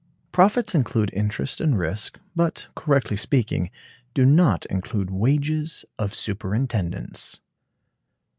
[0.31, 3.69] Profits include Interest and Risk; but, correctly speaking,
[4.15, 7.39] do not include Wages of Superintendence.